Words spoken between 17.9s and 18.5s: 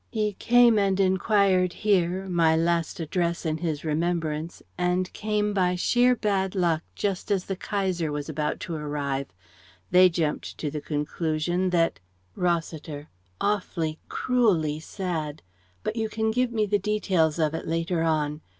on.